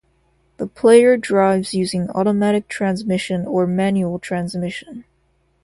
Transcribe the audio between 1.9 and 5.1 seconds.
automatic transmission or manual transmission.